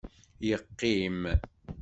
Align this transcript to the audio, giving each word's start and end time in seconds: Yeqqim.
Yeqqim. 0.47 1.19